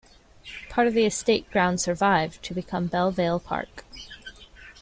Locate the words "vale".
3.11-3.39